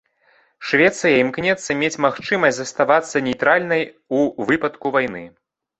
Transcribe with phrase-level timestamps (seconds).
[0.69, 3.83] Швецыя імкнецца мець магчымасць заставацца нейтральнай
[4.17, 5.23] ў выпадку вайны.